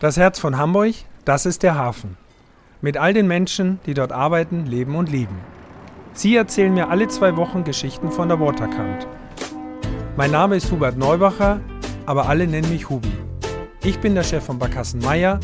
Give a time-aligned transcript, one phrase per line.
[0.00, 0.94] Das Herz von Hamburg,
[1.26, 2.16] das ist der Hafen.
[2.80, 5.36] Mit all den Menschen, die dort arbeiten, leben und lieben.
[6.14, 9.06] Sie erzählen mir alle zwei Wochen Geschichten von der Waterkant.
[10.16, 11.60] Mein Name ist Hubert Neubacher,
[12.06, 13.12] aber alle nennen mich Hubi.
[13.84, 15.38] Ich bin der Chef von Barkassen Meier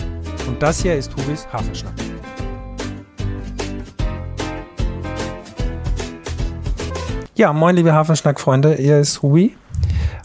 [0.49, 1.93] und das hier ist Hubis Hafenschnack.
[7.35, 9.55] Ja, moin liebe Hafenschnack-Freunde, er ist Hubi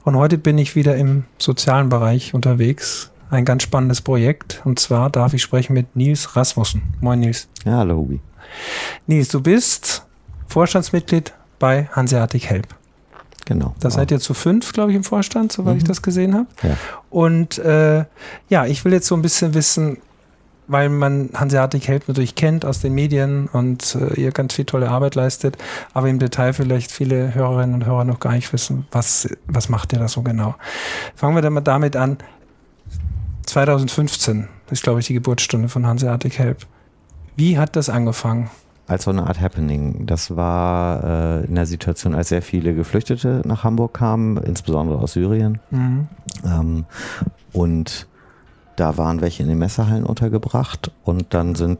[0.06, 4.62] und heute bin ich wieder im sozialen Bereich unterwegs ein ganz spannendes Projekt.
[4.66, 6.84] Und zwar darf ich sprechen mit Nils Rasmussen.
[7.00, 7.48] Moin Nils.
[7.66, 8.20] Ja, hallo Hubi.
[9.08, 10.06] Nils, du bist
[10.48, 12.68] Vorstandsmitglied bei Hanseatic Help.
[13.46, 13.74] Genau.
[13.80, 15.78] Da seid ihr zu fünf, glaube ich, im Vorstand, soweit mhm.
[15.80, 16.48] ich das gesehen habe.
[16.62, 16.78] Ja.
[17.10, 18.06] Und äh,
[18.50, 19.98] ja, ich will jetzt so ein bisschen wissen,
[20.68, 24.90] weil man Hanseatic Help natürlich kennt aus den Medien und äh, ihr ganz viel tolle
[24.90, 25.58] Arbeit leistet,
[25.94, 29.92] aber im Detail vielleicht viele Hörerinnen und Hörer noch gar nicht wissen, was, was macht
[29.92, 30.56] ihr da so genau.
[31.16, 32.18] Fangen wir dann mal damit an,
[33.52, 36.66] 2015 ist, glaube ich, die Geburtsstunde von Hanseatic Help.
[37.36, 38.50] Wie hat das angefangen?
[38.88, 40.06] Als so eine Art Happening.
[40.06, 41.04] Das war
[41.42, 45.60] äh, in der Situation, als sehr viele Geflüchtete nach Hamburg kamen, insbesondere aus Syrien.
[45.70, 46.08] Mhm.
[46.46, 46.86] Ähm,
[47.52, 48.08] und
[48.78, 51.78] da waren welche in den Messerhallen untergebracht und dann sind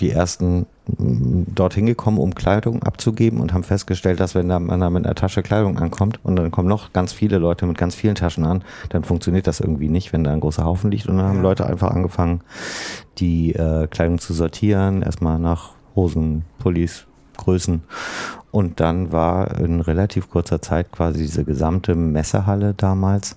[0.00, 4.88] die ersten dorthin gekommen, um Kleidung abzugeben und haben festgestellt, dass wenn da man da
[4.88, 8.14] mit einer Tasche Kleidung ankommt und dann kommen noch ganz viele Leute mit ganz vielen
[8.14, 11.06] Taschen an, dann funktioniert das irgendwie nicht, wenn da ein großer Haufen liegt.
[11.06, 12.40] Und dann haben Leute einfach angefangen,
[13.18, 17.82] die äh, Kleidung zu sortieren, erstmal nach Hosen, Pullis, Größen.
[18.50, 23.36] Und dann war in relativ kurzer Zeit quasi diese gesamte Messehalle damals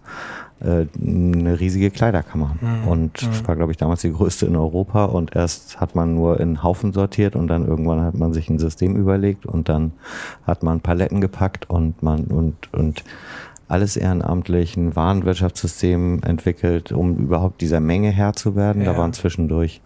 [0.62, 2.56] äh, eine riesige Kleiderkammer.
[2.60, 2.88] Mhm.
[2.88, 3.48] Und mhm.
[3.48, 5.06] war, glaube ich, damals die größte in Europa.
[5.06, 8.60] Und erst hat man nur in Haufen sortiert und dann irgendwann hat man sich ein
[8.60, 9.94] System überlegt und dann
[10.46, 13.04] hat man Paletten gepackt und man und, und
[13.70, 18.82] alles ehrenamtlich ein Warenwirtschaftssystem entwickelt, um überhaupt dieser Menge Herr zu werden.
[18.82, 18.94] Ja.
[18.94, 19.82] Da waren zwischendurch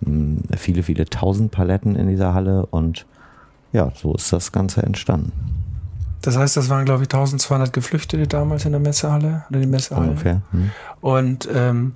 [0.00, 3.06] mh, hm, viele, viele tausend Paletten in dieser Halle und
[3.72, 5.32] ja, so ist das Ganze entstanden.
[6.22, 10.08] Das heißt, das waren, glaube ich, 1200 Geflüchtete damals in der Messehalle oder die Messehalle.
[10.08, 10.42] Ungefähr.
[10.50, 10.70] Hm.
[11.00, 11.94] Und ähm,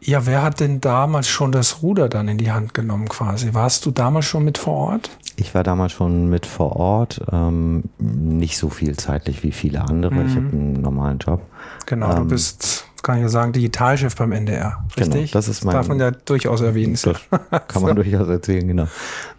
[0.00, 3.54] ja, wer hat denn damals schon das Ruder dann in die Hand genommen quasi?
[3.54, 5.10] Warst du damals schon mit vor Ort?
[5.36, 10.14] Ich war damals schon mit vor Ort, ähm, nicht so viel zeitlich wie viele andere.
[10.14, 10.26] Mhm.
[10.26, 11.42] Ich habe einen normalen Job.
[11.86, 14.84] Genau, ähm, du bist kann ich ja sagen, Digitalchef beim NDR.
[14.96, 15.30] Genau, richtig?
[15.30, 15.74] Genau, das ist mein.
[15.74, 16.94] Das darf man ja durchaus erwähnen.
[16.94, 17.02] Das
[17.68, 18.02] kann man so.
[18.02, 18.88] durchaus erzählen, genau.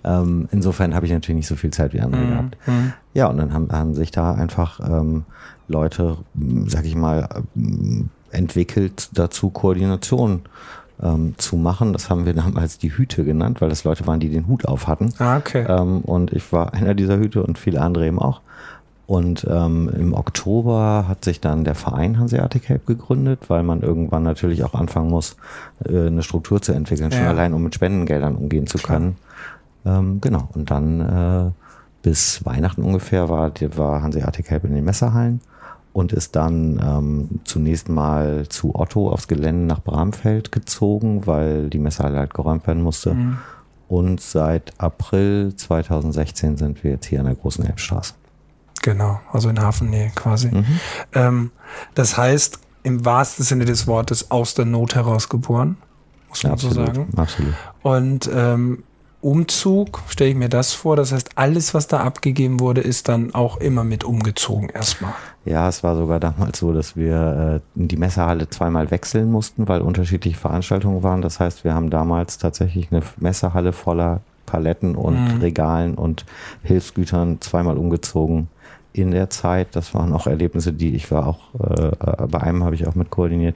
[0.05, 2.29] Ähm, insofern habe ich natürlich nicht so viel Zeit wie andere mhm.
[2.29, 2.57] gehabt.
[2.65, 2.93] Mhm.
[3.13, 5.25] Ja, und dann haben, haben sich da einfach ähm,
[5.67, 6.17] Leute,
[6.67, 7.27] sag ich mal,
[8.31, 10.43] entwickelt dazu, Koordination
[11.03, 11.91] ähm, zu machen.
[11.91, 14.87] Das haben wir damals die Hüte genannt, weil das Leute waren, die den Hut auf
[14.87, 15.13] hatten.
[15.19, 15.65] Ah, okay.
[15.67, 18.39] Ähm, und ich war einer dieser Hüte und viele andere eben auch.
[19.07, 24.23] Und ähm, im Oktober hat sich dann der Verein Hanseatic Help gegründet, weil man irgendwann
[24.23, 25.37] natürlich auch anfangen muss,
[25.85, 29.15] äh, eine Struktur zu entwickeln, schon allein um mit Spendengeldern umgehen zu können.
[29.85, 30.49] Ähm, genau.
[30.53, 31.51] Und dann äh,
[32.01, 35.39] bis Weihnachten ungefähr war, war Hanseatic Help in den Messerhallen
[35.93, 41.79] und ist dann ähm, zunächst mal zu Otto aufs Gelände nach Bramfeld gezogen, weil die
[41.79, 43.13] Messerhalle halt geräumt werden musste.
[43.13, 43.37] Mhm.
[43.87, 48.13] Und seit April 2016 sind wir jetzt hier an der großen Elbstraße.
[48.81, 50.49] Genau, also in Hafennähe quasi.
[50.49, 50.65] Mhm.
[51.13, 51.51] Ähm,
[51.95, 55.77] das heißt, im wahrsten Sinne des Wortes aus der Not heraus geboren,
[56.29, 57.07] muss man absolut, so sagen.
[57.17, 57.53] Absolut.
[57.83, 58.83] Und ähm,
[59.19, 60.95] Umzug, stelle ich mir das vor.
[60.95, 65.13] Das heißt, alles, was da abgegeben wurde, ist dann auch immer mit umgezogen erstmal.
[65.43, 69.81] Ja, es war sogar damals so, dass wir äh, die Messehalle zweimal wechseln mussten, weil
[69.81, 71.21] unterschiedliche Veranstaltungen waren.
[71.21, 75.41] Das heißt, wir haben damals tatsächlich eine Messehalle voller Paletten und mhm.
[75.41, 76.25] Regalen und
[76.63, 78.47] Hilfsgütern zweimal umgezogen
[79.01, 79.69] in der Zeit.
[79.75, 83.09] Das waren auch Erlebnisse, die ich war auch, äh, bei einem habe ich auch mit
[83.09, 83.55] koordiniert.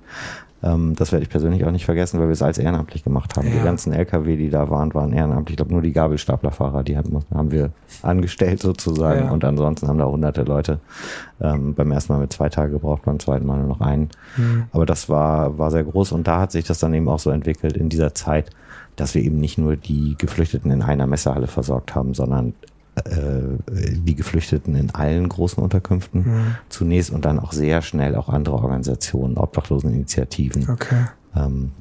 [0.64, 3.48] Ähm, das werde ich persönlich auch nicht vergessen, weil wir es als ehrenamtlich gemacht haben.
[3.48, 3.54] Ja.
[3.54, 5.54] Die ganzen LKW, die da waren, waren ehrenamtlich.
[5.54, 7.72] Ich glaube, nur die Gabelstaplerfahrer, die haben, haben wir
[8.04, 9.26] angestellt sozusagen.
[9.26, 9.32] Ja.
[9.32, 10.80] Und ansonsten haben da hunderte Leute
[11.42, 14.10] ähm, beim ersten Mal mit zwei Tagen gebraucht, beim zweiten Mal nur noch einen.
[14.38, 14.66] Mhm.
[14.72, 17.32] Aber das war, war sehr groß und da hat sich das dann eben auch so
[17.32, 18.52] entwickelt in dieser Zeit,
[18.96, 22.54] dass wir eben nicht nur die Geflüchteten in einer Messehalle versorgt haben, sondern
[22.96, 26.56] die Geflüchteten in allen großen Unterkünften mhm.
[26.68, 31.06] zunächst und dann auch sehr schnell auch andere Organisationen, Obdachloseninitiativen, okay.
[31.36, 31.72] ähm,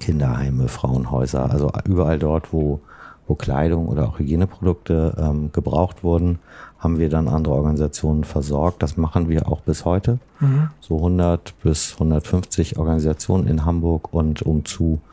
[0.00, 2.80] Kinderheime, Frauenhäuser, also überall dort, wo,
[3.28, 6.40] wo Kleidung oder auch Hygieneprodukte ähm, gebraucht wurden,
[6.80, 8.82] haben wir dann andere Organisationen versorgt.
[8.82, 10.18] Das machen wir auch bis heute.
[10.40, 10.70] Mhm.
[10.80, 15.09] So 100 bis 150 Organisationen in Hamburg und umzu ähm,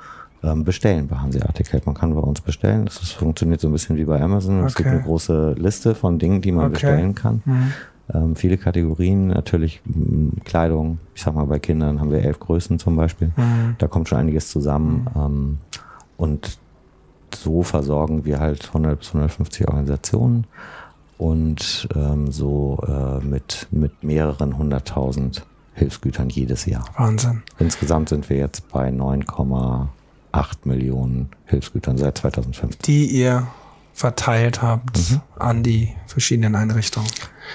[0.64, 1.86] bestellen bei Hanseatic Help.
[1.86, 2.86] Man kann bei uns bestellen.
[2.86, 4.60] Das ist, funktioniert so ein bisschen wie bei Amazon.
[4.60, 4.68] Okay.
[4.68, 6.74] Es gibt eine große Liste von Dingen, die man okay.
[6.74, 7.42] bestellen kann.
[7.46, 7.74] Mhm.
[8.14, 9.82] Ähm, viele Kategorien, natürlich
[10.46, 11.00] Kleidung.
[11.16, 13.32] Ich sag mal, bei Kindern haben wir elf Größen zum Beispiel.
[13.36, 13.76] Mhm.
[13.78, 15.08] Da kommt schon einiges zusammen.
[15.16, 15.58] Ähm,
[16.18, 16.58] und
[17.36, 20.46] so versorgen wir halt 100 bis 150 Organisationen
[21.18, 26.86] und ähm, so äh, mit, mit mehreren hunderttausend Hilfsgütern jedes Jahr.
[26.98, 27.44] Wahnsinn.
[27.60, 28.90] Insgesamt sind wir jetzt bei
[30.38, 32.82] 9,8 Millionen Hilfsgütern seit 2015.
[32.86, 33.48] Die ihr
[33.94, 35.22] verteilt habt Mhm.
[35.40, 37.10] an die verschiedenen Einrichtungen.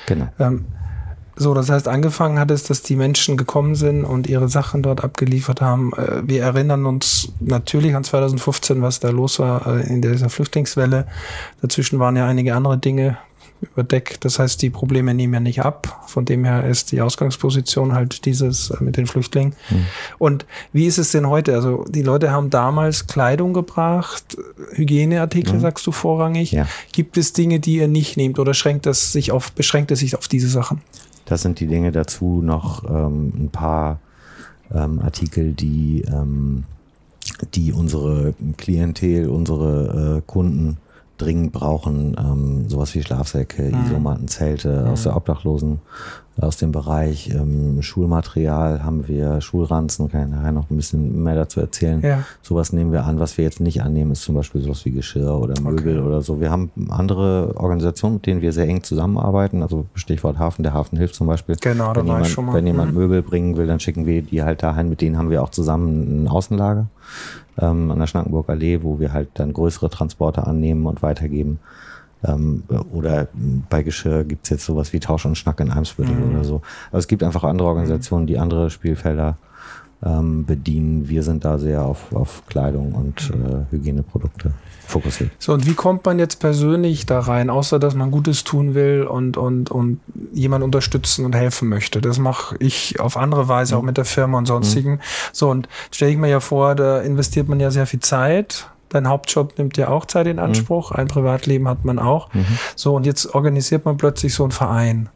[0.06, 0.29] Genau.
[0.38, 0.64] Ähm,
[1.37, 5.02] so, das heißt, angefangen hat es, dass die Menschen gekommen sind und ihre Sachen dort
[5.02, 5.93] abgeliefert haben.
[5.94, 11.06] Äh, wir erinnern uns natürlich an 2015, was da los war äh, in dieser Flüchtlingswelle.
[11.62, 13.17] Dazwischen waren ja einige andere Dinge
[13.62, 14.25] überdeckt.
[14.25, 16.05] Das heißt, die Probleme nehmen ja nicht ab.
[16.06, 19.55] Von dem her ist die Ausgangsposition halt dieses äh, mit den Flüchtlingen.
[19.70, 19.87] Mhm.
[20.19, 21.55] Und wie ist es denn heute?
[21.55, 24.37] Also die Leute haben damals Kleidung gebracht,
[24.73, 25.61] Hygieneartikel, Mhm.
[25.61, 26.53] sagst du vorrangig.
[26.53, 26.67] Ja.
[26.93, 30.17] Gibt es Dinge, die ihr nicht nehmt oder schränkt das sich auf, beschränkt es sich
[30.17, 30.81] auf diese Sachen?
[31.25, 34.00] Das sind die Dinge dazu noch ähm, ein paar
[34.75, 36.65] ähm, Artikel, die, ähm,
[37.55, 40.79] die unsere Klientel, unsere äh, Kunden
[41.23, 42.17] dringend brauchen.
[42.19, 43.87] Ähm, sowas wie Schlafsäcke, Mhm.
[43.87, 45.81] Isomatten, Zelte aus der Obdachlosen,
[46.40, 51.34] aus dem Bereich ähm, Schulmaterial haben wir Schulranzen, kann ich nachher noch ein bisschen mehr
[51.34, 52.00] dazu erzählen.
[52.00, 52.23] Ja.
[52.40, 53.20] Sowas nehmen wir an.
[53.20, 56.40] Was wir jetzt nicht annehmen, ist zum Beispiel sowas wie Geschirr oder Möbel oder so.
[56.40, 59.62] Wir haben andere Organisationen, mit denen wir sehr eng zusammenarbeiten.
[59.62, 61.56] Also Stichwort Hafen, der Hafen hilft zum Beispiel.
[61.61, 62.55] Genau, da wenn war ich jemand, schon mal.
[62.55, 62.99] Wenn jemand Mhm.
[62.99, 64.88] Möbel bringen will, dann schicken wir die halt dahin.
[64.88, 66.87] Mit denen haben wir auch zusammen ein Außenlager
[67.58, 71.58] ähm, an der Schnackenburg Allee, wo wir halt dann größere Transporte annehmen und weitergeben.
[72.25, 73.29] Ähm, oder
[73.69, 76.35] bei Geschirr gibt's jetzt sowas wie Tausch und Schnack in Eimsbüttel Mhm.
[76.35, 76.63] oder so.
[76.87, 79.37] Also es gibt einfach andere Organisationen, die andere Spielfelder
[80.05, 81.09] ähm, bedienen.
[81.09, 84.53] Wir sind da sehr auf, auf Kleidung und äh, Hygieneprodukte
[84.87, 85.31] fokussiert.
[85.39, 89.05] So, und wie kommt man jetzt persönlich da rein, außer dass man Gutes tun will
[89.05, 90.01] und, und, und
[90.33, 92.01] jemand unterstützen und helfen möchte?
[92.01, 94.99] Das mache ich auf andere Weise, auch mit der Firma und sonstigen.
[95.33, 98.69] So, und stelle ich mir ja vor, da investiert man ja sehr viel Zeit.
[98.93, 100.93] Dein Hauptjob nimmt ja auch Zeit in Anspruch.
[100.93, 102.29] Ein Privatleben hat man auch.
[102.77, 105.09] So, und jetzt organisiert man plötzlich so einen Verein.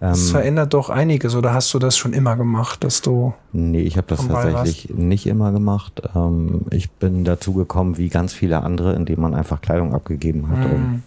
[0.00, 3.34] Das Ähm, verändert doch einiges, oder hast du das schon immer gemacht, dass du.
[3.52, 6.02] Nee, ich habe das tatsächlich nicht immer gemacht.
[6.16, 10.58] Ähm, ich bin dazu gekommen, wie ganz viele andere, indem man einfach Kleidung abgegeben hat
[10.58, 10.72] Mhm.
[10.74, 11.02] und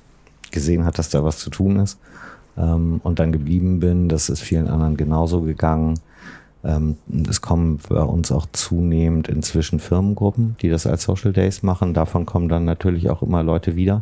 [0.52, 1.98] gesehen hat, dass da was zu tun ist.
[2.58, 4.08] Ähm, und dann geblieben bin.
[4.08, 6.00] Das ist vielen anderen genauso gegangen.
[6.66, 6.98] Ähm,
[7.30, 11.94] es kommen bei uns auch zunehmend inzwischen Firmengruppen, die das als Social Days machen.
[11.94, 14.02] Davon kommen dann natürlich auch immer Leute wieder.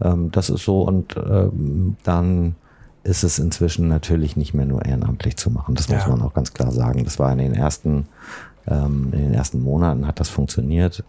[0.00, 0.82] Ähm, das ist so.
[0.82, 2.54] Und ähm, dann
[3.02, 5.74] ist es inzwischen natürlich nicht mehr nur ehrenamtlich zu machen.
[5.74, 6.08] Das muss Ja.
[6.10, 7.04] man auch ganz klar sagen.
[7.04, 8.06] Das war in den ersten,
[8.66, 11.02] in den ersten Monaten hat das funktioniert.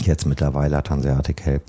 [0.00, 1.62] Jetzt mittlerweile hat Hanseatic Help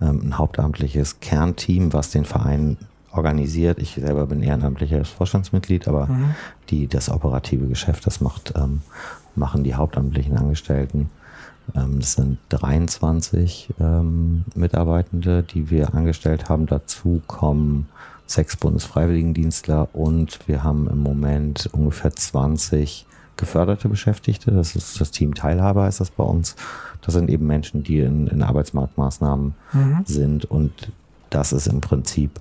[0.00, 2.76] ein hauptamtliches Kernteam, was den Verein
[3.12, 3.78] organisiert.
[3.78, 6.34] Ich selber bin ehrenamtliches Vorstandsmitglied, aber Mhm.
[6.70, 8.80] die das operative Geschäft, das macht, ähm,
[9.36, 11.10] machen die hauptamtlichen Angestellten.
[11.74, 16.66] Ähm, das sind 23 ähm, Mitarbeitende, die wir angestellt haben.
[16.66, 17.88] Dazu kommen
[18.26, 23.06] sechs Bundesfreiwilligendienstler und wir haben im Moment ungefähr 20
[23.36, 24.50] geförderte Beschäftigte.
[24.52, 26.56] Das ist das Team Teilhabe, heißt das bei uns.
[27.02, 30.02] Das sind eben Menschen, die in, in Arbeitsmarktmaßnahmen Mhm.
[30.04, 30.72] sind und
[31.30, 32.40] das ist im Prinzip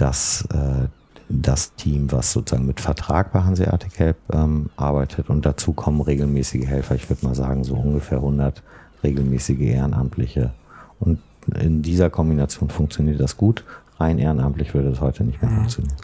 [0.00, 0.88] das, äh,
[1.28, 6.66] das Team, was sozusagen mit Vertrag bei Hanseatic Help ähm, arbeitet und dazu kommen regelmäßige
[6.66, 6.94] Helfer.
[6.94, 8.62] Ich würde mal sagen, so ungefähr 100
[9.02, 10.52] regelmäßige Ehrenamtliche.
[11.00, 11.20] Und
[11.54, 13.64] in dieser Kombination funktioniert das gut.
[13.98, 15.96] Rein ehrenamtlich würde es heute nicht mehr funktionieren.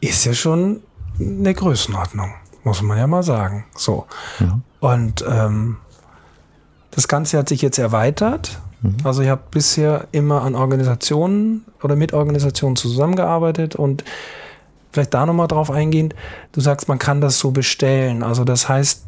[0.00, 0.80] Ist ja schon
[1.18, 2.32] eine Größenordnung,
[2.64, 3.64] muss man ja mal sagen.
[3.74, 4.06] So.
[4.40, 4.60] Ja.
[4.80, 5.78] Und ähm,
[6.90, 8.60] das Ganze hat sich jetzt erweitert.
[9.04, 14.04] Also ich habe bisher immer an Organisationen oder mit Organisationen zusammengearbeitet und
[14.92, 16.14] vielleicht da nochmal drauf eingehend,
[16.52, 18.22] du sagst, man kann das so bestellen.
[18.22, 19.04] Also das heißt,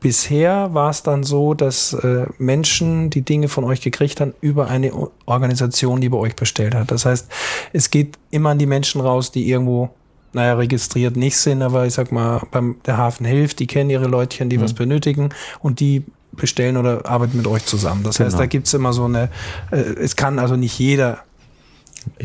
[0.00, 4.68] bisher war es dann so, dass äh, Menschen die Dinge von euch gekriegt haben über
[4.68, 4.92] eine
[5.26, 6.90] Organisation, die bei euch bestellt hat.
[6.90, 7.28] Das heißt,
[7.72, 9.90] es geht immer an die Menschen raus, die irgendwo
[10.32, 14.06] naja, registriert nicht sind, aber ich sag mal, beim der Hafen hilft, die kennen ihre
[14.06, 16.04] Leutchen, die was benötigen und die
[16.36, 18.02] bestellen oder arbeiten mit euch zusammen.
[18.02, 18.38] Das heißt, Genau.
[18.42, 19.28] da gibt's immer so eine,
[19.70, 21.18] äh, es kann also nicht jeder.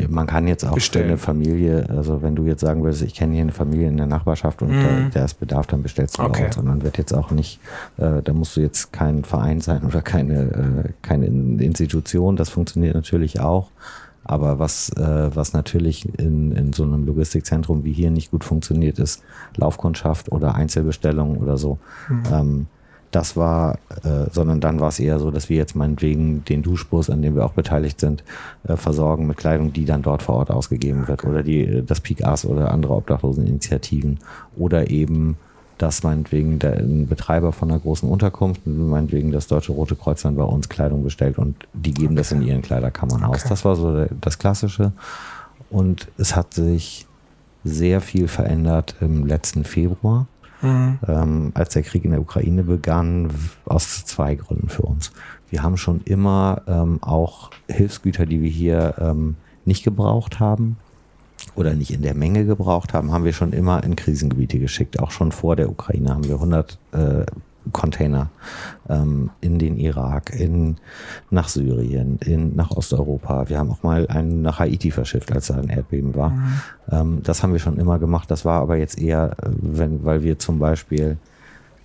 [0.08, 1.08] Man kann jetzt auch Bestellen.
[1.08, 4.06] eine Familie, also wenn du jetzt sagen würdest, ich kenne hier eine Familie in der
[4.06, 6.28] Nachbarschaft und da, der ist Bedarf, dann bestellst du Mhm.
[6.28, 6.46] Okay.
[6.54, 7.58] sondern wird jetzt auch nicht,
[7.98, 12.48] äh, da musst du jetzt kein Verein sein oder keine, äh, keine In- Institution, das
[12.48, 13.70] funktioniert natürlich auch.
[14.22, 19.00] Aber was, äh, was natürlich in, in so einem Logistikzentrum wie hier nicht gut funktioniert,
[19.00, 19.24] ist
[19.56, 21.78] Laufkundschaft oder Einzelbestellung oder so.
[22.08, 22.22] Mhm.
[22.32, 22.66] Ähm,
[23.12, 27.10] das war, äh, sondern dann war es eher so, dass wir jetzt meinetwegen den Duschbus,
[27.10, 28.24] an dem wir auch beteiligt sind,
[28.66, 32.00] äh, versorgen mit Kleidung, die dann dort vor Ort ausgegeben wird oder die, äh, das
[32.00, 34.18] Peak Ass oder andere Obdachloseninitiativen
[34.56, 35.36] oder eben
[35.78, 40.36] dass meinetwegen der, ein Betreiber von einer großen Unterkunft, meinetwegen das Deutsche Rote Kreuz dann
[40.36, 42.16] bei uns Kleidung bestellt und die geben okay.
[42.16, 43.34] das in ihren Kleiderkammern okay.
[43.34, 43.44] aus.
[43.44, 44.92] Das war so das Klassische.
[45.70, 47.06] Und es hat sich
[47.64, 50.26] sehr viel verändert im letzten Februar,
[50.62, 50.98] mhm.
[51.06, 53.30] ähm, als der Krieg in der Ukraine begann,
[53.64, 55.12] aus zwei Gründen für uns.
[55.50, 60.76] Wir haben schon immer ähm, auch Hilfsgüter, die wir hier ähm, nicht gebraucht haben,
[61.54, 65.00] oder nicht in der Menge gebraucht haben, haben wir schon immer in Krisengebiete geschickt.
[65.00, 67.26] Auch schon vor der Ukraine haben wir 100 äh,
[67.70, 68.30] Container
[68.88, 70.76] ähm, in den Irak, in,
[71.30, 73.48] nach Syrien, in, nach Osteuropa.
[73.48, 76.30] Wir haben auch mal einen nach Haiti verschifft, als da ein Erdbeben war.
[76.30, 76.52] Mhm.
[76.90, 78.30] Ähm, das haben wir schon immer gemacht.
[78.30, 81.18] Das war aber jetzt eher, äh, wenn, weil wir zum Beispiel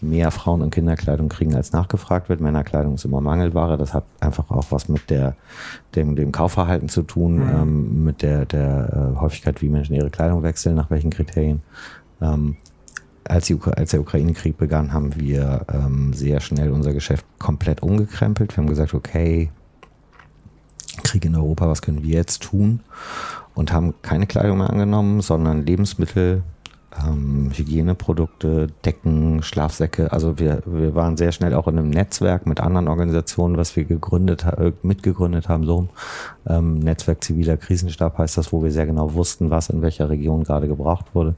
[0.01, 2.39] mehr Frauen- und Kinderkleidung kriegen, als nachgefragt wird.
[2.39, 3.77] Männerkleidung ist immer Mangelware.
[3.77, 5.35] Das hat einfach auch was mit der,
[5.95, 7.49] dem, dem Kaufverhalten zu tun, mhm.
[7.49, 11.61] ähm, mit der, der äh, Häufigkeit, wie Menschen ihre Kleidung wechseln, nach welchen Kriterien.
[12.21, 12.57] Ähm,
[13.29, 18.55] als, die, als der Ukraine-Krieg begann, haben wir ähm, sehr schnell unser Geschäft komplett umgekrempelt.
[18.55, 19.49] Wir haben gesagt, okay,
[21.03, 22.81] Krieg in Europa, was können wir jetzt tun?
[23.53, 26.43] Und haben keine Kleidung mehr angenommen, sondern Lebensmittel,
[27.05, 30.11] ähm, Hygieneprodukte, Decken, Schlafsäcke.
[30.11, 33.85] Also wir, wir waren sehr schnell auch in einem Netzwerk mit anderen Organisationen, was wir
[33.85, 35.87] gegründet, äh, mitgegründet haben, so
[36.47, 40.43] ähm, Netzwerk ziviler Krisenstab heißt das, wo wir sehr genau wussten, was in welcher Region
[40.43, 41.35] gerade gebraucht wurde.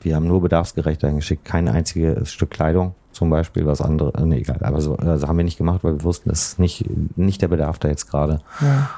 [0.00, 4.38] Wir haben nur bedarfsgerecht eingeschickt, kein einziges Stück Kleidung zum Beispiel, was andere, äh, nee,
[4.38, 6.84] egal, aber so also haben wir nicht gemacht, weil wir wussten, es ist nicht,
[7.16, 8.40] nicht der Bedarf da jetzt gerade.
[8.60, 8.88] Ja.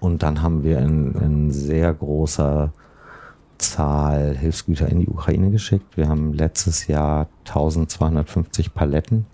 [0.00, 2.72] Und dann haben wir in, in sehr großer
[3.72, 5.96] Zahl Hilfsgüter in die Ukraine geschickt.
[5.96, 9.26] Wir haben letztes Jahr 1250 Paletten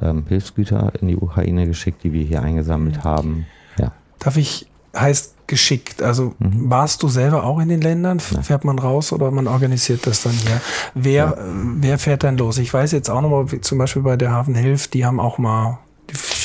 [0.00, 3.46] ähm, Hilfsgüter in die Ukraine geschickt, die wir hier eingesammelt haben.
[3.78, 3.92] Ja.
[4.18, 4.66] Darf ich,
[4.96, 6.70] heißt geschickt, also mhm.
[6.70, 8.20] warst du selber auch in den Ländern?
[8.32, 8.42] Nein.
[8.42, 10.60] Fährt man raus oder man organisiert das dann hier?
[10.94, 11.34] Wer, ja.
[11.38, 12.58] wer fährt dann los?
[12.58, 15.78] Ich weiß jetzt auch nochmal, zum Beispiel bei der Hafen Hilf, die haben auch mal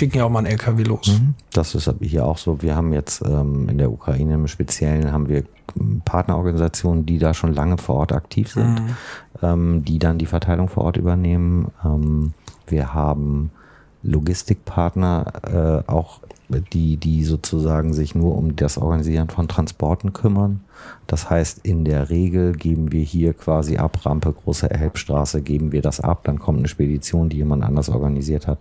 [0.02, 1.08] schicken ja auch mal einen LKW los.
[1.08, 1.36] Mhm.
[1.54, 2.64] Das ist hier auch so.
[2.64, 5.44] Wir haben jetzt ähm, in der Ukraine im Speziellen haben wir
[6.06, 8.96] Partnerorganisationen, die da schon lange vor Ort aktiv sind, mhm.
[9.44, 11.68] ähm, die dann die Verteilung vor Ort übernehmen.
[11.86, 12.34] Ähm,
[12.66, 13.52] wir haben
[14.02, 16.22] Logistikpartner, äh, auch
[16.74, 20.62] die, die sozusagen sich nur um das Organisieren von Transporten kümmern.
[21.06, 25.84] Das heißt, in der Regel geben wir hier quasi ab, Rampe, große Elbstraße, geben wir
[25.84, 28.58] das ab, dann kommt eine Spedition, die jemand anders organisiert hat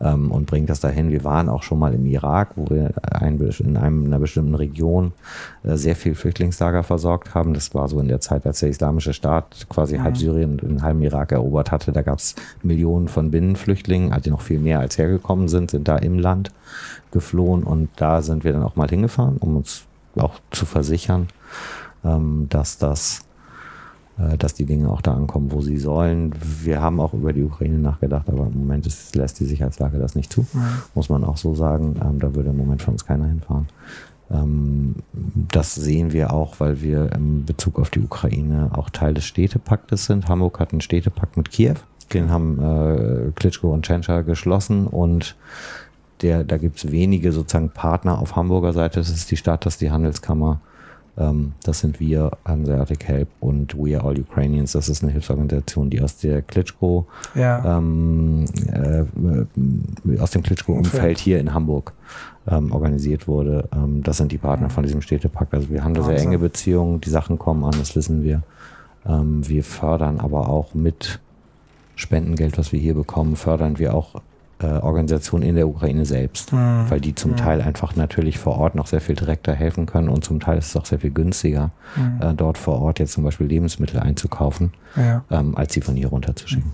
[0.00, 1.10] ähm, und bringt das dahin.
[1.10, 5.12] Wir waren auch schon mal im Irak, wo wir ein, in einem, einer bestimmten Region
[5.64, 7.54] äh, sehr viel Flüchtlingslager versorgt haben.
[7.54, 10.02] Das war so in der Zeit, als der Islamische Staat quasi mhm.
[10.04, 11.92] halb Syrien und halben Irak erobert hatte.
[11.92, 15.96] Da gab es Millionen von Binnenflüchtlingen, also noch viel mehr als hergekommen sind, sind da
[15.96, 16.50] im Land
[17.10, 19.84] geflohen und da sind wir dann auch mal hingefahren, um uns
[20.16, 21.28] auch zu versichern,
[22.04, 23.27] ähm, dass das
[24.38, 26.34] dass die Dinge auch da ankommen, wo sie sollen.
[26.62, 30.14] Wir haben auch über die Ukraine nachgedacht, aber im Moment ist, lässt die Sicherheitslage das
[30.14, 30.46] nicht zu,
[30.94, 31.94] muss man auch so sagen.
[32.02, 33.68] Ähm, da würde im Moment von uns keiner hinfahren.
[34.30, 39.24] Ähm, das sehen wir auch, weil wir in Bezug auf die Ukraine auch Teil des
[39.24, 40.28] Städtepaktes sind.
[40.28, 41.76] Hamburg hat einen Städtepakt mit Kiew.
[42.12, 45.36] Den haben äh, Klitschko und Tschentscher geschlossen und
[46.22, 48.98] der, da gibt es wenige sozusagen Partner auf Hamburger Seite.
[48.98, 50.60] Das ist die Stadt, das ist die Handelskammer
[51.64, 54.72] das sind wir, Hanseatic Help und We Are All Ukrainians.
[54.72, 57.78] Das ist eine Hilfsorganisation, die aus der Klitschko, ja.
[57.78, 61.92] ähm, äh, aus dem Klitschko-Umfeld hier in Hamburg
[62.46, 63.68] ähm, organisiert wurde.
[63.74, 65.54] Ähm, das sind die Partner von diesem Städtepakt.
[65.54, 68.42] Also wir haben da sehr enge Beziehungen, die Sachen kommen an, das wissen wir.
[69.04, 71.20] Ähm, wir fördern aber auch mit
[71.96, 74.22] Spendengeld, was wir hier bekommen, fördern wir auch
[74.60, 76.86] äh, Organisationen in der Ukraine selbst, mhm.
[76.88, 77.36] weil die zum mhm.
[77.36, 80.68] Teil einfach natürlich vor Ort noch sehr viel direkter helfen können und zum Teil ist
[80.68, 82.20] es auch sehr viel günstiger, mhm.
[82.20, 85.24] äh, dort vor Ort jetzt zum Beispiel Lebensmittel einzukaufen, ja.
[85.30, 86.72] ähm, als sie von hier runterzuschicken.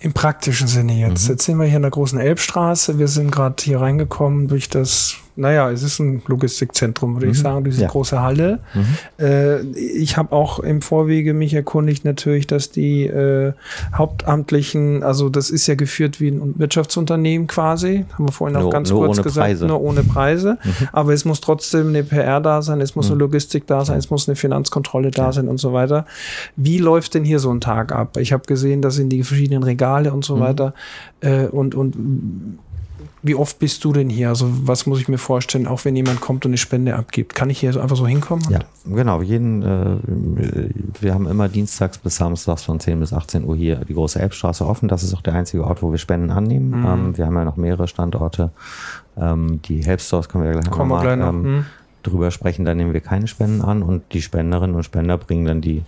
[0.00, 1.24] Im praktischen Sinne jetzt.
[1.24, 1.32] Mhm.
[1.32, 2.98] Jetzt sind wir hier in der großen Elbstraße.
[2.98, 7.32] Wir sind gerade hier reingekommen durch das naja, es ist ein Logistikzentrum, würde mhm.
[7.32, 7.88] ich sagen, diese ja.
[7.88, 8.58] große Halle.
[8.74, 9.24] Mhm.
[9.24, 13.52] Äh, ich habe auch im Vorwege mich erkundigt natürlich, dass die äh,
[13.94, 18.70] Hauptamtlichen, also das ist ja geführt wie ein Wirtschaftsunternehmen quasi, haben wir vorhin auch nur,
[18.70, 19.66] ganz nur kurz gesagt, Preise.
[19.66, 20.58] nur ohne Preise.
[20.64, 20.88] Mhm.
[20.92, 23.20] Aber es muss trotzdem eine PR da sein, es muss eine mhm.
[23.20, 26.04] Logistik da sein, es muss eine Finanzkontrolle da sein und so weiter.
[26.56, 28.16] Wie läuft denn hier so ein Tag ab?
[28.16, 30.40] Ich habe gesehen, dass in die verschiedenen Regale und so mhm.
[30.40, 30.74] weiter
[31.20, 32.58] äh, und, und
[33.28, 34.30] wie oft bist du denn hier?
[34.30, 37.34] Also was muss ich mir vorstellen, auch wenn jemand kommt und eine Spende abgibt?
[37.34, 38.44] Kann ich hier so einfach so hinkommen?
[38.50, 39.22] Ja, genau.
[39.22, 39.98] Jeden, äh,
[41.00, 44.66] wir haben immer dienstags bis samstags von 10 bis 18 Uhr hier die große Elbstraße
[44.66, 44.88] offen.
[44.88, 46.70] Das ist auch der einzige Ort, wo wir Spenden annehmen.
[46.70, 46.86] Mhm.
[46.86, 48.50] Ähm, wir haben ja noch mehrere Standorte.
[49.16, 51.64] Ähm, die Help Stores können wir ja gleich Kommen nochmal ähm, mhm
[52.02, 55.60] drüber sprechen, da nehmen wir keine Spenden an und die Spenderinnen und Spender bringen dann
[55.60, 55.82] die,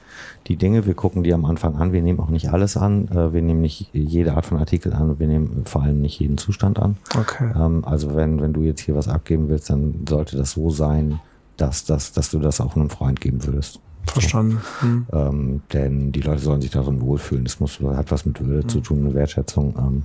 [0.47, 0.87] die Dinge.
[0.87, 1.93] Wir gucken die am Anfang an.
[1.93, 3.09] Wir nehmen auch nicht alles an.
[3.09, 5.19] Äh, wir nehmen nicht jede Art von Artikel an.
[5.19, 6.97] Wir nehmen vor allem nicht jeden Zustand an.
[7.17, 7.51] Okay.
[7.55, 11.21] Ähm, also wenn, wenn du jetzt hier was abgeben willst, dann sollte das so sein,
[11.57, 13.81] dass, dass, dass du das auch einem Freund geben würdest.
[14.07, 14.61] Verstanden.
[14.81, 15.07] Hm.
[15.13, 17.45] Ähm, denn die Leute sollen sich darin wohlfühlen.
[17.45, 18.69] Das muss, hat was mit Würde hm.
[18.69, 19.75] zu tun, eine Wertschätzung.
[19.79, 20.03] Ähm,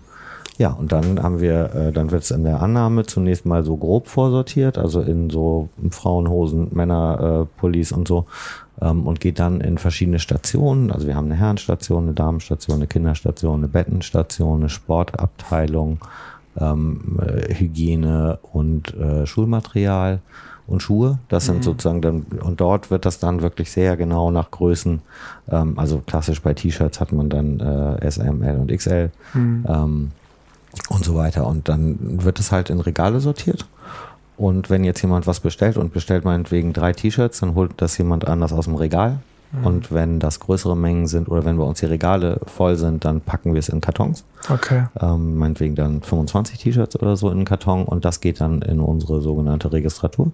[0.58, 3.76] ja, und dann haben wir, äh, dann wird es in der Annahme zunächst mal so
[3.76, 8.26] grob vorsortiert, also in so Frauenhosen, Männerpullis äh, und so,
[8.82, 10.92] ähm, und geht dann in verschiedene Stationen.
[10.92, 16.00] Also wir haben eine Herrenstation, eine Damenstation, eine Kinderstation, eine Bettenstation, eine Sportabteilung,
[16.58, 20.22] ähm, äh, Hygiene und äh, Schulmaterial
[20.68, 21.20] und Schuhe.
[21.28, 21.64] Das sind mhm.
[21.64, 25.02] sozusagen dann, und dort wird das dann wirklich sehr genau nach Größen,
[25.52, 29.12] ähm, also klassisch bei T-Shirts hat man dann äh, S, M, L und XL.
[29.34, 29.66] Mhm.
[29.68, 30.12] Ähm,
[30.90, 31.48] und so weiter.
[31.48, 33.66] Und dann wird es halt in Regale sortiert.
[34.38, 38.28] Und wenn jetzt jemand was bestellt und bestellt meinetwegen drei T-Shirts, dann holt das jemand
[38.28, 39.20] anders aus dem Regal.
[39.52, 39.66] Mhm.
[39.66, 43.22] Und wenn das größere Mengen sind oder wenn bei uns die Regale voll sind, dann
[43.22, 44.26] packen wir es in Kartons.
[44.50, 44.86] Okay.
[45.00, 48.80] Ähm, meinetwegen dann 25 T-Shirts oder so in einen Karton und das geht dann in
[48.80, 50.32] unsere sogenannte Registratur.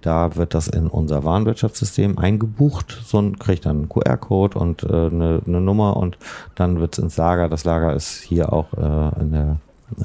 [0.00, 3.00] Da wird das in unser Warenwirtschaftssystem eingebucht.
[3.04, 6.18] So ein kriegt dann einen QR-Code und äh, eine, eine, Nummer und
[6.54, 7.48] dann wird es ins Lager.
[7.48, 9.56] Das Lager ist hier auch äh, in der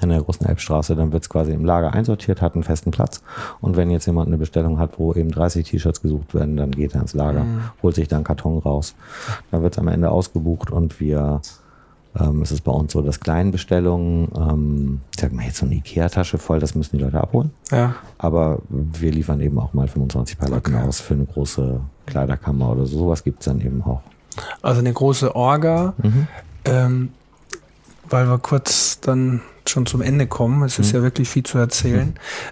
[0.01, 3.21] in der großen Elbstraße, dann wird es quasi im Lager einsortiert, hat einen festen Platz.
[3.61, 6.95] Und wenn jetzt jemand eine Bestellung hat, wo eben 30 T-Shirts gesucht werden, dann geht
[6.95, 7.61] er ins Lager, mhm.
[7.81, 8.95] holt sich dann Karton raus.
[9.51, 11.41] Dann wird es am Ende ausgebucht und wir
[12.19, 15.75] ähm, es ist bei uns so, dass Kleinbestellungen, ähm, ich sag mal jetzt so eine
[15.75, 17.51] Ikea-Tasche voll, das müssen die Leute abholen.
[17.71, 17.95] Ja.
[18.19, 20.87] Aber wir liefern eben auch mal 25 Paletten okay.
[20.87, 22.99] aus für eine große Kleiderkammer oder so.
[22.99, 24.01] Sowas gibt es dann eben auch.
[24.61, 25.93] Also eine große Orga.
[25.97, 26.27] Mhm.
[26.65, 27.09] Ähm,
[28.09, 30.63] weil wir kurz dann schon zum Ende kommen.
[30.63, 30.99] Es ist mhm.
[30.99, 32.07] ja wirklich viel zu erzählen.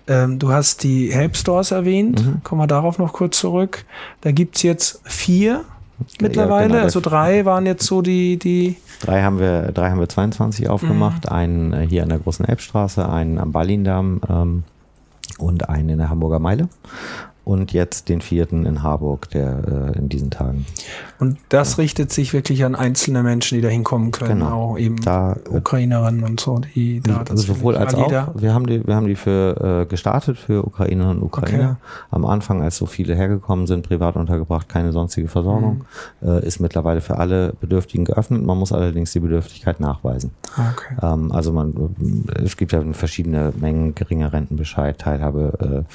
[0.08, 0.14] Mhm.
[0.14, 2.26] Ähm, du hast die Help Stores erwähnt.
[2.26, 2.44] Mhm.
[2.44, 3.86] Kommen wir darauf noch kurz zurück.
[4.22, 5.64] Da gibt es jetzt vier
[6.20, 6.64] mittlerweile.
[6.64, 6.84] Ja, genau.
[6.84, 8.78] Also drei waren jetzt so die, die.
[9.02, 11.26] Drei haben wir, drei haben wir 22 aufgemacht.
[11.26, 11.32] Mhm.
[11.32, 14.64] Einen äh, hier an der großen Elbstraße, einen am Ballindamm ähm,
[15.38, 16.70] und einen in der Hamburger Meile
[17.44, 20.66] und jetzt den vierten in Harburg, der äh, in diesen Tagen.
[21.20, 21.82] Und das ja.
[21.82, 24.72] richtet sich wirklich an einzelne Menschen, die da hinkommen können, genau.
[24.72, 28.12] auch eben da, äh, Ukrainerinnen und so, die da also sowohl als auch.
[28.36, 31.78] Wir haben die, wir haben die für äh, gestartet für Ukrainerinnen und Ukrainer.
[31.82, 32.06] Okay.
[32.12, 35.86] Am Anfang, als so viele hergekommen sind, privat untergebracht, keine sonstige Versorgung,
[36.22, 36.30] mhm.
[36.30, 38.44] äh, ist mittlerweile für alle Bedürftigen geöffnet.
[38.44, 40.32] Man muss allerdings die Bedürftigkeit nachweisen.
[40.56, 40.96] Ah, okay.
[41.02, 41.74] Ähm, also man,
[42.44, 45.86] es gibt ja verschiedene Mengen geringer Rentenbescheid, Teilhabe.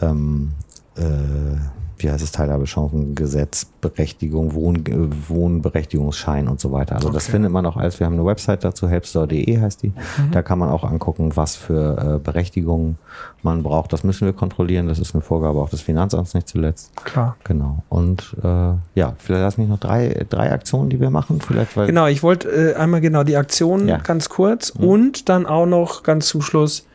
[0.00, 0.52] Äh, ähm,
[0.96, 1.58] äh,
[1.98, 4.84] wie heißt es, Teilhabechancengesetz, Berechtigung, Wohn,
[5.28, 6.96] Wohnberechtigungsschein und so weiter.
[6.96, 7.14] Also okay.
[7.14, 9.88] das findet man auch als, wir haben eine Website dazu, helpstore.de heißt die.
[9.88, 10.30] Mhm.
[10.32, 12.98] Da kann man auch angucken, was für äh, Berechtigungen
[13.42, 13.92] man braucht.
[13.92, 14.88] Das müssen wir kontrollieren.
[14.88, 16.94] Das ist eine Vorgabe auch des Finanzamts nicht zuletzt.
[17.04, 17.36] Klar.
[17.44, 17.84] Genau.
[17.88, 18.46] Und äh,
[18.94, 21.40] ja, vielleicht lass mich noch drei, drei Aktionen, die wir machen.
[21.40, 23.98] Vielleicht, weil genau, ich wollte äh, einmal genau die Aktionen ja.
[23.98, 24.84] ganz kurz mhm.
[24.84, 26.86] und dann auch noch ganz zum Schluss,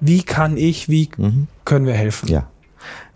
[0.00, 1.48] wie kann ich, wie mhm.
[1.64, 2.28] können wir helfen?
[2.28, 2.46] Ja.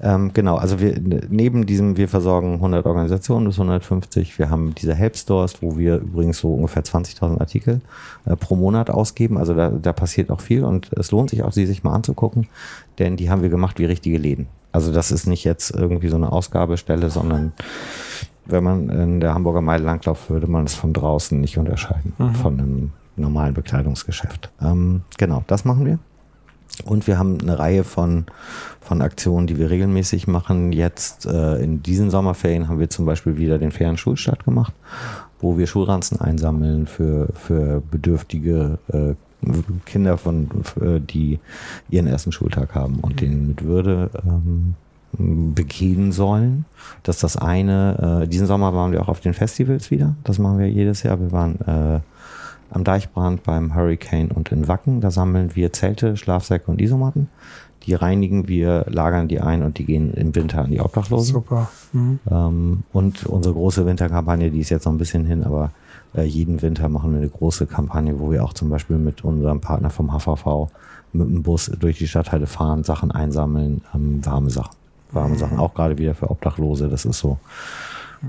[0.00, 4.38] Ähm, genau, also wir neben diesem, wir versorgen 100 Organisationen bis 150.
[4.38, 7.80] Wir haben diese Help Stores, wo wir übrigens so ungefähr 20.000 Artikel
[8.26, 9.38] äh, pro Monat ausgeben.
[9.38, 12.48] Also da, da passiert auch viel und es lohnt sich auch, sie sich mal anzugucken,
[12.98, 14.46] denn die haben wir gemacht wie richtige Läden.
[14.72, 17.52] Also das ist nicht jetzt irgendwie so eine Ausgabestelle, sondern
[18.46, 22.34] wenn man in der Hamburger Meile langlauft, würde man es von draußen nicht unterscheiden mhm.
[22.34, 24.50] von einem normalen Bekleidungsgeschäft.
[24.62, 25.98] Ähm, genau, das machen wir.
[26.84, 28.26] Und wir haben eine Reihe von,
[28.80, 30.72] von Aktionen, die wir regelmäßig machen.
[30.72, 34.72] Jetzt äh, in diesen Sommerferien haben wir zum Beispiel wieder den fairen Schulstart gemacht,
[35.40, 39.14] wo wir Schulranzen einsammeln für, für bedürftige äh,
[39.86, 41.38] Kinder, von, für, die
[41.90, 43.16] ihren ersten Schultag haben und mhm.
[43.16, 44.74] den mit Würde ähm,
[45.16, 46.64] begehen sollen.
[47.02, 48.22] Das ist das eine.
[48.22, 50.14] Äh, diesen Sommer waren wir auch auf den Festivals wieder.
[50.24, 51.20] Das machen wir jedes Jahr.
[51.20, 52.00] Wir waren äh,
[52.70, 55.00] am Deichbrand beim Hurricane und in Wacken.
[55.00, 57.28] Da sammeln wir Zelte, Schlafsäcke und Isomatten.
[57.84, 61.34] Die reinigen wir, lagern die ein und die gehen im Winter an die Obdachlosen.
[61.34, 61.70] Super.
[61.92, 62.18] Mhm.
[62.30, 65.70] Ähm, und unsere große Winterkampagne, die ist jetzt noch ein bisschen hin, aber
[66.14, 69.60] äh, jeden Winter machen wir eine große Kampagne, wo wir auch zum Beispiel mit unserem
[69.60, 70.68] Partner vom HVV
[71.12, 74.76] mit dem Bus durch die Stadtteile fahren, Sachen einsammeln, ähm, warme Sachen.
[75.10, 75.38] Warme mhm.
[75.38, 76.88] Sachen, auch gerade wieder für Obdachlose.
[76.88, 77.38] Das ist so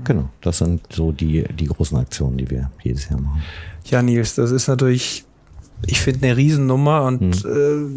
[0.04, 3.42] Genau, das sind so die, die großen Aktionen, die wir jedes Jahr machen.
[3.84, 5.24] Ja, Nils, das ist natürlich
[5.86, 7.96] ich finde eine Riesennummer und mhm.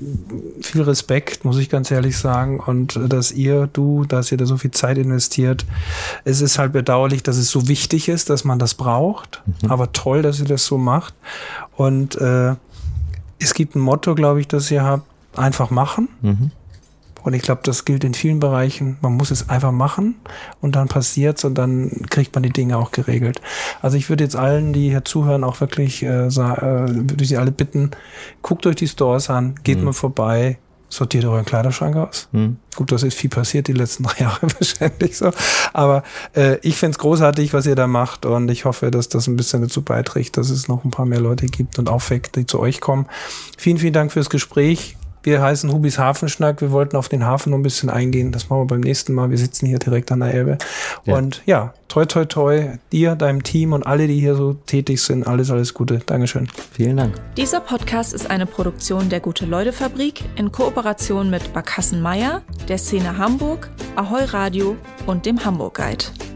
[0.59, 2.59] äh, viel Respekt, muss ich ganz ehrlich sagen.
[2.59, 5.65] Und äh, dass ihr, du, dass ihr da so viel Zeit investiert.
[6.23, 9.41] Es ist halt bedauerlich, dass es so wichtig ist, dass man das braucht.
[9.45, 9.71] Mhm.
[9.71, 11.13] Aber toll, dass ihr das so macht.
[11.75, 12.55] Und äh,
[13.39, 16.07] es gibt ein Motto, glaube ich, das ihr habt, einfach machen.
[16.21, 16.51] Mhm.
[17.23, 18.97] Und ich glaube, das gilt in vielen Bereichen.
[19.01, 20.15] Man muss es einfach machen
[20.61, 23.41] und dann passiert's und dann kriegt man die Dinge auch geregelt.
[23.81, 27.37] Also ich würde jetzt allen, die hier zuhören, auch wirklich äh, äh, würde ich sie
[27.37, 27.91] alle bitten,
[28.41, 29.85] guckt euch die Stores an, geht mhm.
[29.85, 30.57] mal vorbei,
[30.89, 32.27] sortiert euren Kleiderschrank aus.
[32.31, 32.57] Mhm.
[32.75, 35.31] Gut, das ist viel passiert die letzten drei Jahre wahrscheinlich so.
[35.73, 36.03] Aber
[36.35, 39.35] äh, ich finde es großartig, was ihr da macht und ich hoffe, dass das ein
[39.35, 42.59] bisschen dazu beiträgt, dass es noch ein paar mehr Leute gibt und aufweckt, die zu
[42.59, 43.07] euch kommen.
[43.57, 44.97] Vielen, vielen Dank fürs Gespräch.
[45.23, 46.61] Wir heißen Hubis Hafenschnack.
[46.61, 48.33] Wir wollten auf den Hafen noch ein bisschen eingehen.
[48.33, 49.29] Das machen wir beim nächsten Mal.
[49.29, 50.57] Wir sitzen hier direkt an der Elbe.
[51.05, 51.15] Ja.
[51.15, 55.25] Und ja, toi, toi, toi, dir, deinem Team und alle, die hier so tätig sind.
[55.25, 56.01] Alles, alles Gute.
[56.05, 56.49] Dankeschön.
[56.73, 57.15] Vielen Dank.
[57.37, 63.69] Dieser Podcast ist eine Produktion der Gute-Leute-Fabrik in Kooperation mit Barkassen Meier, der Szene Hamburg,
[63.95, 66.32] Ahoi Radio und dem Hamburg Guide.